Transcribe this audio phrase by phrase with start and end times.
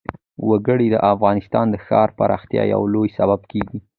[0.49, 3.79] وګړي د افغانستان د ښاري پراختیا یو لوی سبب کېږي.